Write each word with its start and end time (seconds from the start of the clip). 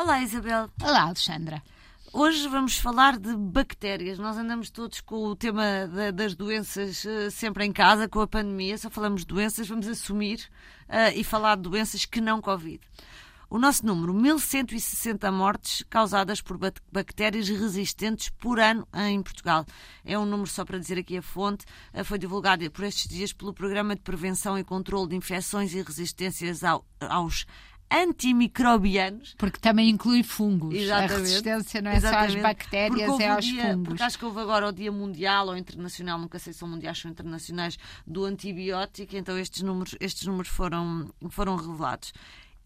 Olá, 0.00 0.22
Isabel. 0.22 0.70
Olá, 0.80 1.02
Alexandra. 1.02 1.60
Hoje 2.12 2.46
vamos 2.46 2.78
falar 2.78 3.18
de 3.18 3.34
bactérias. 3.34 4.16
Nós 4.16 4.38
andamos 4.38 4.70
todos 4.70 5.00
com 5.00 5.24
o 5.24 5.34
tema 5.34 5.88
das 6.14 6.36
doenças 6.36 7.04
uh, 7.04 7.28
sempre 7.32 7.64
em 7.64 7.72
casa, 7.72 8.08
com 8.08 8.20
a 8.20 8.26
pandemia. 8.28 8.78
Só 8.78 8.88
falamos 8.88 9.22
de 9.22 9.26
doenças, 9.26 9.66
vamos 9.66 9.88
assumir 9.88 10.48
uh, 10.88 11.12
e 11.16 11.24
falar 11.24 11.56
de 11.56 11.62
doenças 11.62 12.04
que 12.04 12.20
não 12.20 12.40
Covid. 12.40 12.78
O 13.50 13.58
nosso 13.58 13.84
número, 13.84 14.14
1160 14.14 15.32
mortes 15.32 15.84
causadas 15.90 16.40
por 16.40 16.56
bactérias 16.92 17.48
resistentes 17.48 18.28
por 18.28 18.60
ano 18.60 18.86
em 18.94 19.20
Portugal. 19.20 19.66
É 20.04 20.16
um 20.16 20.24
número, 20.24 20.48
só 20.48 20.64
para 20.64 20.78
dizer 20.78 20.98
aqui 20.98 21.18
a 21.18 21.22
fonte, 21.22 21.66
uh, 21.92 22.04
foi 22.04 22.20
divulgado 22.20 22.70
por 22.70 22.84
estes 22.84 23.08
dias 23.08 23.32
pelo 23.32 23.52
Programa 23.52 23.96
de 23.96 24.02
Prevenção 24.02 24.56
e 24.56 24.62
Controlo 24.62 25.08
de 25.08 25.16
Infecções 25.16 25.74
e 25.74 25.82
Resistências 25.82 26.62
ao, 26.62 26.86
aos 27.00 27.46
antimicrobianos. 27.90 29.34
Porque 29.38 29.58
também 29.58 29.88
inclui 29.88 30.22
fungos. 30.22 30.74
Exatamente. 30.74 31.12
A 31.12 31.16
resistência 31.18 31.82
não 31.82 31.90
é 31.90 31.96
Exatamente. 31.96 32.32
só 32.32 32.36
às 32.38 32.42
bactérias, 32.42 33.20
é 33.20 33.28
aos 33.28 33.44
dia, 33.44 33.62
fungos. 33.62 33.88
Porque 33.88 34.02
acho 34.02 34.18
que 34.18 34.24
houve 34.24 34.40
agora 34.40 34.68
o 34.68 34.72
dia 34.72 34.92
mundial 34.92 35.48
ou 35.48 35.56
internacional, 35.56 36.18
nunca 36.18 36.38
sei 36.38 36.52
se 36.52 36.58
são 36.58 36.68
mundiais 36.68 37.02
ou 37.04 37.10
internacionais, 37.10 37.78
do 38.06 38.24
antibiótico, 38.24 39.16
então 39.16 39.38
estes 39.38 39.62
números, 39.62 39.96
estes 40.00 40.26
números 40.26 40.48
foram, 40.48 41.12
foram 41.30 41.56
revelados. 41.56 42.12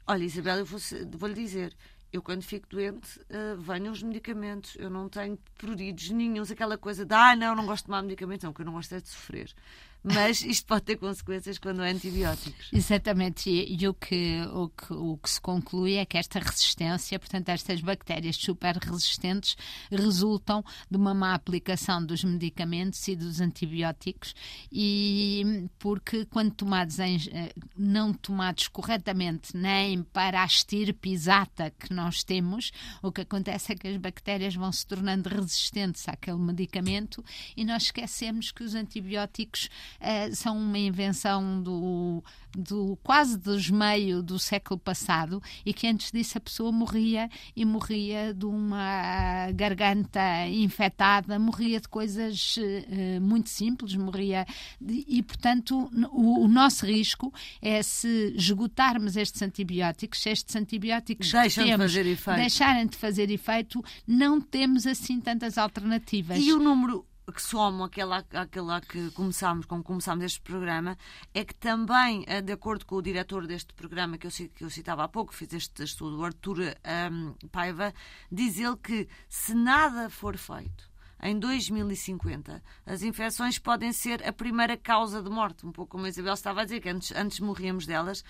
Olha, 0.07 0.25
Isabel, 0.25 0.59
eu 0.59 0.67
vou, 0.67 0.81
vou 1.13 1.33
dizer, 1.33 1.73
eu 2.13 2.21
quando 2.21 2.43
fico 2.43 2.69
doente 2.69 3.19
uh, 3.21 3.61
venham 3.61 3.93
os 3.93 4.03
medicamentos. 4.03 4.77
Eu 4.79 4.91
não 4.91 5.09
tenho 5.09 5.39
pruridos 5.57 6.11
nenhums, 6.11 6.51
aquela 6.51 6.77
coisa 6.77 7.05
de 7.07 7.15
ah, 7.15 7.35
não, 7.37 7.55
não 7.55 7.65
gosto 7.65 7.85
de 7.85 7.87
tomar 7.87 8.03
medicamentos, 8.03 8.45
não, 8.45 8.53
que 8.53 8.61
eu 8.61 8.67
não 8.67 8.75
gosto 8.75 8.95
é 8.95 9.01
de 9.01 9.09
sofrer 9.09 9.55
mas 10.03 10.43
isto 10.43 10.67
pode 10.67 10.83
ter 10.83 10.97
consequências 10.97 11.59
quando 11.59 11.83
é 11.83 11.91
antibióticos. 11.91 12.69
Exatamente, 12.73 13.49
e, 13.49 13.77
e, 13.81 13.89
o, 13.89 13.95
que, 13.95 14.41
o, 14.53 14.69
que, 14.69 14.93
o 14.93 15.17
que 15.17 15.31
se 15.31 15.41
conclui 15.41 15.95
é 15.95 16.05
que 16.05 16.19
esta 16.19 16.39
resistência, 16.39 17.19
portanto, 17.19 17.49
estas 17.51 17.81
bactérias 17.81 18.37
super 18.37 18.77
resistentes, 18.77 19.57
resultam 19.91 20.65
de 20.91 20.97
uma 20.97 21.15
má 21.15 21.35
aplicação 21.35 22.05
dos 22.05 22.25
medicamentos 22.25 23.07
e 23.07 23.15
dos 23.15 23.41
antibióticos, 23.41 24.35
e 24.73 25.69
porque 25.79 26.25
quando 26.27 26.53
tomados 26.53 26.99
em, 26.99 27.17
eh, 27.33 27.53
não 27.77 28.13
tomados 28.13 28.69
corretamente, 28.69 29.57
nem 29.57 30.03
para 30.03 30.43
a 30.43 30.47
estirpe 30.47 31.13
exata 31.13 31.71
que 31.71 31.93
nós 31.93 32.25
temos, 32.25 32.73
o 33.03 33.13
que 33.13 33.21
acontece 33.21 33.73
é 33.73 33.75
que 33.77 33.89
as 33.89 33.97
bactérias 33.97 34.55
vão 34.55 34.73
se 34.73 34.87
tornando 34.87 35.29
resistentes 35.29 36.09
àquele 36.09 36.39
medicamento 36.39 37.25
e 37.57 37.65
nós 37.65 37.85
esquecemos 37.85 38.51
que 38.51 38.65
os 38.65 38.75
antibióticos 38.75 39.69
uh, 40.01 40.35
são 40.35 40.57
uma 40.57 40.79
invenção 40.79 41.63
do, 41.63 42.23
do 42.57 42.99
quase 43.03 43.39
dos 43.39 43.71
meio 43.71 44.23
do 44.23 44.39
século 44.39 44.79
passado 44.79 45.43
e 45.65 45.73
que 45.73 45.87
antes 45.87 46.11
disso 46.11 46.39
a 46.39 46.41
pessoa 46.41 46.71
morria 46.71 47.29
e 47.57 47.65
morria 47.65 48.35
de 48.35 48.45
uma 48.45 49.51
garganta 49.53 50.47
infectada, 50.49 51.39
morria 51.39 51.81
de 51.81 51.89
coisas 51.89 52.57
uh, 52.57 53.21
muito 53.21 53.49
simples, 53.49 53.95
morria 53.95 54.47
de, 54.81 55.05
e 55.09 55.23
portanto 55.23 55.91
o, 56.11 56.45
o, 56.45 56.49
nosso 56.49 56.87
risco 56.87 57.33
é 57.61 57.83
se 57.83 58.35
esgotarmos 58.37 59.17
estes 59.17 59.41
antibióticos, 59.43 60.21
se 60.21 60.31
estes 60.31 60.55
antibióticos 60.57 61.31
Deixam 61.31 61.65
temos, 61.65 61.91
de 61.93 61.99
fazer 61.99 62.11
efeito. 62.11 62.37
deixarem 62.37 62.87
de 62.87 62.97
fazer 62.97 63.31
efeito, 63.31 63.83
não 64.07 64.41
temos 64.41 64.87
assim 64.87 65.21
tantas 65.21 65.57
alternativas. 65.57 66.39
E 66.39 66.53
o 66.53 66.59
número 66.59 67.07
que 67.33 67.43
somam 67.43 67.85
aquela, 67.85 68.25
aquela 68.33 68.81
que 68.81 69.11
começámos, 69.13 69.67
como 69.67 69.83
começámos 69.83 70.25
este 70.25 70.41
programa, 70.41 70.97
é 71.35 71.45
que 71.45 71.55
também, 71.55 72.25
eh, 72.27 72.41
de 72.41 72.53
acordo 72.53 72.85
com 72.87 72.97
o 72.97 73.03
diretor 73.03 73.47
deste 73.47 73.73
programa 73.75 74.19
que 74.19 74.27
eu, 74.27 74.31
que 74.31 74.65
eu 74.65 74.71
citava 74.71 75.05
há 75.05 75.09
pouco, 75.09 75.35
fiz 75.35 75.53
este 75.53 75.83
estudo, 75.83 76.19
o 76.19 76.25
Artur 76.25 76.59
um, 76.61 77.35
Paiva, 77.49 77.93
diz 78.31 78.59
ele 78.59 78.77
que 78.77 79.09
se 79.29 79.55
nada 79.55 80.11
for 80.11 80.37
feito 80.37 80.92
em 81.23 81.39
2050, 81.39 82.61
as 82.85 83.03
infecções 83.03 83.57
podem 83.57 83.93
ser 83.93 84.27
a 84.27 84.33
primeira 84.33 84.77
causa 84.77 85.23
de 85.23 85.31
morte, 85.31 85.65
um 85.65 85.71
pouco 85.71 85.93
como 85.93 86.05
a 86.05 86.09
Isabel 86.09 86.35
estava 86.35 86.63
a 86.63 86.65
dizer, 86.65 86.81
que 86.81 86.89
antes, 86.89 87.13
antes 87.13 87.39
morríamos 87.39 87.87
delas, 87.87 88.25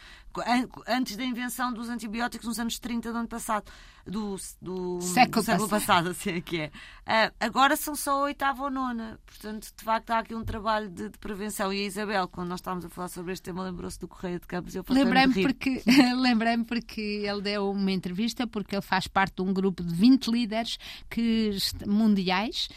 antes 0.86 1.16
da 1.16 1.24
invenção 1.24 1.72
dos 1.72 1.88
antibióticos 1.88 2.46
nos 2.46 2.58
anos 2.58 2.78
30 2.78 3.10
do 3.10 3.18
ano 3.18 3.28
passado 3.28 3.64
do, 4.06 4.36
do 4.60 5.00
século, 5.00 5.42
do 5.42 5.42
século 5.42 5.68
passado. 5.68 6.10
assim 6.10 6.30
é 6.30 6.40
que 6.40 6.60
é. 6.60 6.66
Uh, 6.68 7.34
agora 7.40 7.76
são 7.76 7.94
só 7.94 8.20
a 8.20 8.24
oitava 8.24 8.64
ou 8.64 8.70
nona, 8.70 9.18
portanto, 9.24 9.72
de 9.74 9.84
facto, 9.84 10.10
há 10.10 10.18
aqui 10.18 10.34
um 10.34 10.44
trabalho 10.44 10.90
de, 10.90 11.08
de 11.08 11.18
prevenção. 11.18 11.72
E 11.72 11.82
a 11.82 11.86
Isabel, 11.86 12.28
quando 12.28 12.48
nós 12.48 12.60
estávamos 12.60 12.84
a 12.84 12.88
falar 12.90 13.08
sobre 13.08 13.32
este 13.32 13.44
tema, 13.44 13.62
lembrou-se 13.62 13.98
do 13.98 14.08
Correio 14.08 14.38
de 14.38 14.46
Campos. 14.46 14.74
Lembrei-me 14.88 15.42
porque, 15.42 15.82
lembrei 16.16 16.58
porque 16.64 17.00
ele 17.00 17.40
deu 17.40 17.70
uma 17.70 17.90
entrevista, 17.90 18.46
porque 18.46 18.74
ele 18.74 18.82
faz 18.82 19.06
parte 19.06 19.36
de 19.36 19.42
um 19.42 19.52
grupo 19.52 19.82
de 19.82 19.94
20 19.94 20.26
líderes 20.30 20.78
que, 21.08 21.56
mundiais 21.86 22.68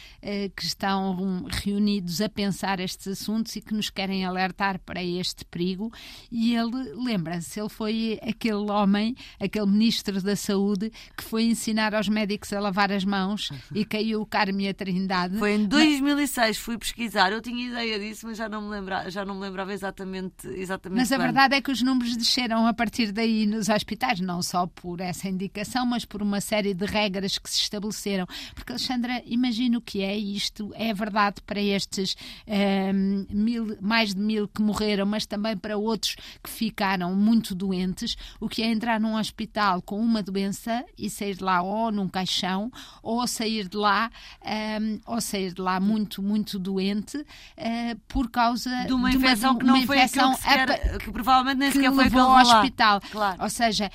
que 0.54 0.64
estão 0.64 1.46
reunidos 1.48 2.20
a 2.20 2.28
pensar 2.28 2.80
estes 2.80 3.06
assuntos 3.08 3.54
e 3.56 3.60
que 3.60 3.74
nos 3.74 3.90
querem 3.90 4.24
alertar 4.24 4.78
para 4.80 5.02
este 5.02 5.44
perigo. 5.44 5.92
E 6.30 6.54
ele 6.54 6.92
lembra-se, 6.94 7.60
ele 7.60 7.68
foi 7.68 8.18
aquele 8.22 8.70
homem, 8.70 9.14
aquele 9.40 9.66
ministro 9.66 10.20
da 10.20 10.36
Saúde 10.36 10.90
que 11.16 11.24
foi 11.24 11.44
ensinar 11.44 11.94
aos 11.94 12.08
médicos 12.08 12.52
a 12.52 12.60
lavar 12.60 12.92
as 12.92 13.04
mãos 13.04 13.50
e 13.74 13.84
caiu 13.84 14.20
o 14.20 14.26
Carme 14.26 14.68
a 14.68 14.74
Trindade. 14.74 15.38
Foi 15.38 15.54
em 15.54 15.66
2006, 15.66 16.58
fui 16.58 16.78
pesquisar. 16.78 17.32
Eu 17.32 17.40
tinha 17.40 17.68
ideia 17.68 17.98
disso, 17.98 18.26
mas 18.26 18.36
já 18.36 18.48
não 18.48 18.62
me 18.62 18.68
lembrava, 18.68 19.10
já 19.10 19.24
não 19.24 19.34
me 19.34 19.40
lembrava 19.40 19.72
exatamente, 19.72 20.46
exatamente 20.48 20.98
Mas 20.98 21.08
quando. 21.08 21.20
a 21.20 21.24
verdade 21.24 21.54
é 21.54 21.60
que 21.60 21.70
os 21.70 21.82
números 21.82 22.16
desceram 22.16 22.66
a 22.66 22.74
partir 22.74 23.12
daí 23.12 23.46
nos 23.46 23.68
hospitais, 23.68 24.20
não 24.20 24.42
só 24.42 24.66
por 24.66 25.00
essa 25.00 25.28
indicação, 25.28 25.86
mas 25.86 26.04
por 26.04 26.22
uma 26.22 26.40
série 26.40 26.74
de 26.74 26.84
regras 26.86 27.38
que 27.38 27.50
se 27.50 27.60
estabeleceram. 27.60 28.26
Porque, 28.54 28.72
Alexandra, 28.72 29.22
imagina 29.26 29.78
o 29.78 29.80
que 29.96 30.02
é 30.02 30.14
isto. 30.14 30.72
É 30.74 30.92
verdade 30.92 31.40
para 31.46 31.58
estes 31.58 32.14
um, 32.46 32.52
ehm, 32.52 33.26
mil, 33.30 33.78
mais 33.80 34.14
de 34.14 34.20
mil 34.20 34.46
que 34.46 34.60
morreram, 34.60 35.06
mas 35.06 35.24
também 35.24 35.56
para 35.56 35.78
outros 35.78 36.16
que 36.42 36.50
ficaram 36.50 37.14
muito 37.14 37.54
doentes. 37.54 38.14
O 38.38 38.46
que 38.46 38.62
é 38.62 38.66
entrar 38.66 39.00
num 39.00 39.16
hospital 39.16 39.80
com 39.80 39.98
uma 39.98 40.22
doença 40.22 40.84
e 40.98 41.08
sair 41.08 41.36
de 41.36 41.42
lá 41.42 41.62
ou 41.62 41.90
num 41.90 42.08
caixão 42.08 42.70
ou 43.02 43.26
sair 43.26 43.68
de 43.68 43.76
lá 43.78 44.10
um, 44.44 45.00
ou 45.06 45.18
sair 45.18 45.54
de 45.54 45.62
lá 45.62 45.80
muito 45.80 46.22
muito 46.22 46.58
doente 46.58 47.16
uh, 47.16 48.00
por 48.06 48.30
causa 48.30 48.70
de 48.86 48.92
uma 48.92 49.10
infecção 49.10 49.54
de 49.56 49.64
uma, 49.64 49.72
que 49.72 49.80
não 49.80 49.86
foi 49.86 49.96
infecção 49.96 50.34
que, 50.34 50.42
sequer, 50.42 50.98
que 50.98 51.10
provavelmente 51.10 51.58
nem 51.58 51.70
sequer 51.70 51.90
que 51.90 52.10
foi 52.10 52.20
ao 52.20 52.36
hospital 52.36 53.00
claro. 53.10 53.42
ou 53.42 53.48
seja 53.48 53.90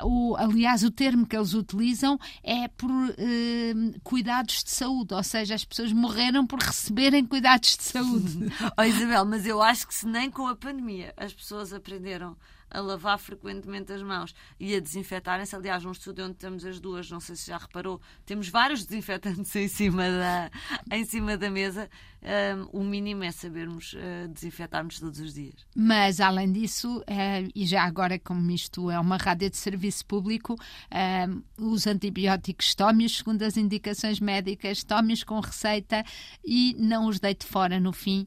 uh, 0.00 0.06
o, 0.06 0.36
aliás 0.36 0.82
o 0.82 0.90
termo 0.90 1.26
que 1.26 1.36
eles 1.36 1.52
utilizam 1.52 2.18
é 2.42 2.68
por 2.68 2.90
uh, 2.90 4.00
cuidados 4.02 4.64
de 4.64 4.70
saúde 4.70 5.12
ou 5.12 5.22
seja 5.26 5.54
as 5.54 5.64
pessoas 5.64 5.92
morreram 5.92 6.46
por 6.46 6.58
receberem 6.58 7.24
cuidados 7.24 7.76
de 7.76 7.82
saúde 7.84 8.52
oh, 8.78 8.82
Isabel 8.82 9.24
mas 9.24 9.46
eu 9.46 9.62
acho 9.62 9.86
que 9.86 9.94
se 9.94 10.06
nem 10.06 10.30
com 10.30 10.46
a 10.46 10.56
pandemia 10.56 11.12
as 11.16 11.32
pessoas 11.32 11.72
aprenderam 11.72 12.36
a 12.70 12.80
lavar 12.80 13.18
frequentemente 13.18 13.92
as 13.92 14.02
mãos 14.02 14.34
e 14.58 14.74
a 14.74 14.80
desinfetarem-se. 14.80 15.54
Aliás, 15.54 15.84
num 15.84 15.92
estúdio 15.92 16.24
onde 16.26 16.34
temos 16.34 16.64
as 16.64 16.80
duas, 16.80 17.10
não 17.10 17.20
sei 17.20 17.36
se 17.36 17.46
já 17.46 17.58
reparou, 17.58 18.00
temos 18.24 18.48
vários 18.48 18.84
desinfetantes 18.86 19.54
em 19.56 19.68
cima 19.68 20.02
da, 20.02 20.50
em 20.90 21.04
cima 21.04 21.36
da 21.36 21.50
mesa. 21.50 21.88
Um, 22.26 22.80
o 22.80 22.84
mínimo 22.84 23.22
é 23.22 23.30
sabermos 23.30 23.92
uh, 23.92 24.26
desinfetar-nos 24.28 24.98
todos 24.98 25.20
os 25.20 25.32
dias. 25.32 25.54
Mas, 25.76 26.20
além 26.20 26.50
disso, 26.50 26.98
uh, 26.98 27.50
e 27.54 27.64
já 27.64 27.84
agora, 27.84 28.18
como 28.18 28.50
isto 28.50 28.90
é 28.90 28.98
uma 28.98 29.16
rádio 29.16 29.48
de 29.48 29.56
serviço 29.56 30.04
público, 30.04 30.54
uh, 30.54 31.42
os 31.56 31.86
antibióticos 31.86 32.74
tome-os 32.74 33.18
segundo 33.18 33.42
as 33.42 33.56
indicações 33.56 34.18
médicas, 34.18 34.82
tome-os 34.82 35.22
com 35.22 35.38
receita 35.38 36.04
e 36.44 36.74
não 36.76 37.06
os 37.06 37.20
deite 37.20 37.46
fora 37.46 37.78
no 37.78 37.92
fim, 37.92 38.26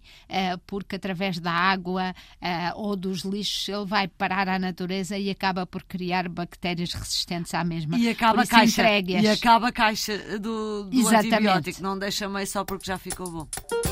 porque 0.65 0.95
através 0.95 1.39
da 1.39 1.51
água 1.51 2.13
ou 2.75 2.95
dos 2.95 3.23
lixos 3.23 3.68
ele 3.68 3.85
vai 3.85 4.07
parar 4.07 4.47
à 4.47 4.57
natureza 4.57 5.18
e 5.18 5.29
acaba 5.29 5.65
por 5.65 5.83
criar 5.83 6.29
bactérias 6.29 6.94
resistentes 6.94 7.53
à 7.53 7.63
mesma. 7.63 7.97
E 7.97 8.09
acaba, 8.09 8.44
a 8.44 8.47
caixa, 8.47 8.83
e 9.01 9.27
acaba 9.27 9.68
a 9.68 9.71
caixa 9.71 10.39
do, 10.39 10.85
do 10.85 11.07
antibiótico, 11.07 11.81
não 11.81 11.97
deixa 11.97 12.29
meio 12.29 12.47
só 12.47 12.63
porque 12.63 12.85
já 12.85 12.97
ficou 12.97 13.29
bom. 13.29 13.88